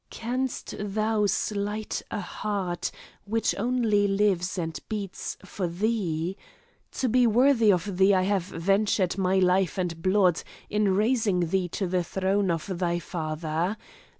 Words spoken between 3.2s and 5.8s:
which only lives and beats for